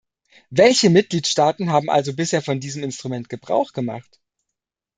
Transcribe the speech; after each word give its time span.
Welche 0.49 0.89
Mitgliedstaaten 0.89 1.69
haben 1.71 1.87
also 1.87 2.15
bisher 2.15 2.41
von 2.41 2.59
diesem 2.59 2.81
Instrument 2.81 3.29
Gebrauch 3.29 3.71
gemacht? 3.71 4.19